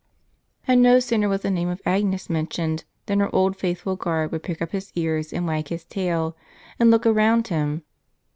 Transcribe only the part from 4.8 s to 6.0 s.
ears and wag his